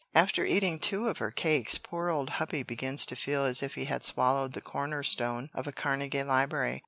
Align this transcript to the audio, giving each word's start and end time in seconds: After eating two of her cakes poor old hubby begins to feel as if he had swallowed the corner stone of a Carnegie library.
After 0.15 0.43
eating 0.43 0.79
two 0.79 1.07
of 1.09 1.19
her 1.19 1.29
cakes 1.29 1.77
poor 1.77 2.09
old 2.09 2.31
hubby 2.41 2.63
begins 2.63 3.05
to 3.05 3.15
feel 3.15 3.45
as 3.45 3.61
if 3.61 3.75
he 3.75 3.85
had 3.85 4.03
swallowed 4.03 4.53
the 4.53 4.59
corner 4.59 5.03
stone 5.03 5.51
of 5.53 5.67
a 5.67 5.71
Carnegie 5.71 6.23
library. 6.23 6.79